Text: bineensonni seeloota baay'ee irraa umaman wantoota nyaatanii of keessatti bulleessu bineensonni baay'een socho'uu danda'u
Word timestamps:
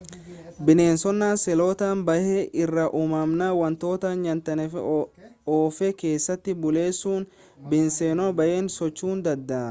bineensonni 0.67 1.25
seeloota 1.41 1.89
baay'ee 2.07 2.39
irraa 2.63 2.85
umaman 3.01 3.43
wantoota 3.59 4.13
nyaatanii 4.21 4.81
of 5.57 5.77
keessatti 6.03 6.57
bulleessu 6.63 7.13
bineensonni 7.73 8.27
baay'een 8.41 8.73
socho'uu 8.79 9.23
danda'u 9.29 9.59